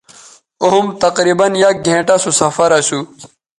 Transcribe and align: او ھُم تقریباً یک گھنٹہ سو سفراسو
او 0.61 0.65
ھُم 0.73 0.85
تقریباً 1.03 1.47
یک 1.63 1.75
گھنٹہ 1.87 2.15
سو 2.23 2.29
سفراسو 2.39 2.99